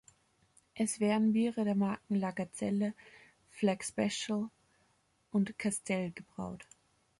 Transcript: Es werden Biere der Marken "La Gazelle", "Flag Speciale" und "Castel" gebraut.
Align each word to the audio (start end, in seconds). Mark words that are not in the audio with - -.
Es 0.73 0.99
werden 0.99 1.31
Biere 1.33 1.63
der 1.63 1.75
Marken 1.75 2.15
"La 2.15 2.31
Gazelle", 2.31 2.95
"Flag 3.51 3.83
Speciale" 3.83 4.49
und 5.29 5.59
"Castel" 5.59 6.11
gebraut. 6.11 6.65